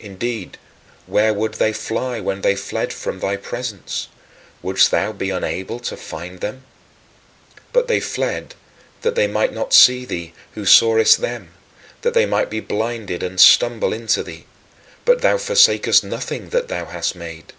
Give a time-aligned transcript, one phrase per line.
[0.00, 0.56] Indeed,
[1.04, 4.08] where would they fly when they fled from thy presence?
[4.62, 6.64] Wouldst thou be unable to find them?
[7.74, 8.54] But they fled
[9.02, 11.50] that they might not see thee, who sawest them;
[12.00, 14.46] that they might be blinded and stumble into thee.
[15.04, 17.52] But thou forsakest nothing that thou hast made.